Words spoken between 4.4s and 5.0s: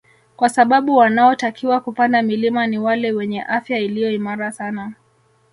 sana